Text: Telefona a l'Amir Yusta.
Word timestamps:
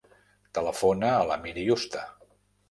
Telefona 0.57 1.11
a 1.17 1.19
l'Amir 1.33 1.55
Yusta. 1.67 2.03